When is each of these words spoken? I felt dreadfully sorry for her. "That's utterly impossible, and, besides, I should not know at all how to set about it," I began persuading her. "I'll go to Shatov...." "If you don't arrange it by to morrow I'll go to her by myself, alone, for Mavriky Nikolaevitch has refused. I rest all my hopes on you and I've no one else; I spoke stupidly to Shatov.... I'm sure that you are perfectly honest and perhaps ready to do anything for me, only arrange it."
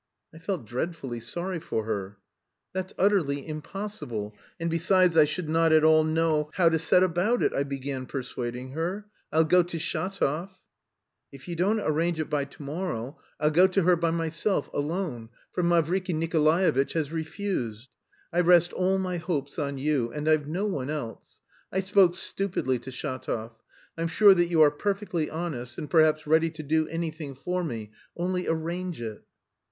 I 0.33 0.39
felt 0.39 0.65
dreadfully 0.65 1.19
sorry 1.19 1.59
for 1.59 1.85
her. 1.85 2.17
"That's 2.73 2.91
utterly 2.97 3.47
impossible, 3.47 4.35
and, 4.59 4.67
besides, 4.67 5.15
I 5.15 5.25
should 5.25 5.47
not 5.47 5.69
know 5.71 5.77
at 5.77 5.83
all 5.83 6.51
how 6.55 6.69
to 6.69 6.79
set 6.79 7.03
about 7.03 7.43
it," 7.43 7.53
I 7.53 7.61
began 7.61 8.07
persuading 8.07 8.71
her. 8.71 9.05
"I'll 9.31 9.43
go 9.43 9.61
to 9.61 9.77
Shatov...." 9.77 10.57
"If 11.31 11.47
you 11.47 11.55
don't 11.55 11.81
arrange 11.81 12.19
it 12.19 12.31
by 12.31 12.45
to 12.45 12.63
morrow 12.63 13.19
I'll 13.39 13.51
go 13.51 13.67
to 13.67 13.83
her 13.83 13.95
by 13.95 14.09
myself, 14.09 14.71
alone, 14.73 15.29
for 15.53 15.61
Mavriky 15.61 16.15
Nikolaevitch 16.15 16.93
has 16.93 17.11
refused. 17.11 17.87
I 18.33 18.39
rest 18.39 18.73
all 18.73 18.97
my 18.97 19.17
hopes 19.17 19.59
on 19.59 19.77
you 19.77 20.11
and 20.11 20.27
I've 20.27 20.47
no 20.47 20.65
one 20.65 20.89
else; 20.89 21.41
I 21.71 21.79
spoke 21.79 22.15
stupidly 22.15 22.79
to 22.79 22.89
Shatov.... 22.89 23.51
I'm 23.99 24.07
sure 24.07 24.33
that 24.33 24.47
you 24.49 24.63
are 24.63 24.71
perfectly 24.71 25.29
honest 25.29 25.77
and 25.77 25.87
perhaps 25.87 26.25
ready 26.25 26.49
to 26.49 26.63
do 26.63 26.87
anything 26.87 27.35
for 27.35 27.63
me, 27.63 27.91
only 28.17 28.47
arrange 28.47 28.99
it." 28.99 29.21